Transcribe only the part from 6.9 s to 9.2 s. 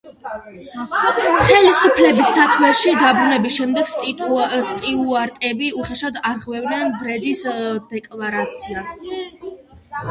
ბრედის დეკლარაციას.